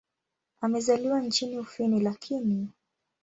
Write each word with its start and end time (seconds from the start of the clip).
Amezaliwa 0.61 1.21
nchini 1.21 1.59
Ufini 1.59 1.99
lakini. 1.99 2.67